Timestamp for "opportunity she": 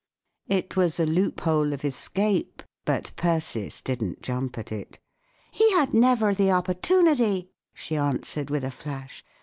6.49-7.97